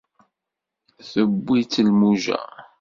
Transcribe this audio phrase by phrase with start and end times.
[1.09, 2.39] Tewwi-t lmuja